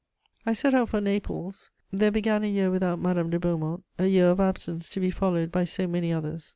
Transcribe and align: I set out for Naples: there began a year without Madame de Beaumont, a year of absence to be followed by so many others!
I 0.47 0.53
set 0.53 0.73
out 0.73 0.89
for 0.89 0.99
Naples: 0.99 1.69
there 1.93 2.09
began 2.09 2.43
a 2.43 2.47
year 2.47 2.71
without 2.71 2.99
Madame 2.99 3.29
de 3.29 3.39
Beaumont, 3.39 3.83
a 3.99 4.07
year 4.07 4.31
of 4.31 4.39
absence 4.39 4.89
to 4.89 4.99
be 4.99 5.11
followed 5.11 5.51
by 5.51 5.63
so 5.63 5.85
many 5.85 6.11
others! 6.11 6.49